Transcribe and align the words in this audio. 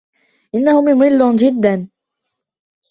إنه 0.55 0.81
ممل 0.81 1.35
جدا. 1.37 1.89